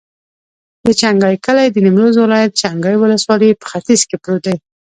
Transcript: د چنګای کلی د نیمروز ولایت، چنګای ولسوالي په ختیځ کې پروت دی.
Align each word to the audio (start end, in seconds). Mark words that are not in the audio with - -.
د 0.85 0.87
چنګای 0.99 1.35
کلی 1.45 1.67
د 1.71 1.77
نیمروز 1.85 2.15
ولایت، 2.19 2.57
چنګای 2.61 2.95
ولسوالي 2.99 3.49
په 3.61 3.65
ختیځ 3.71 4.01
کې 4.09 4.15
پروت 4.23 4.43
دی. 4.45 4.55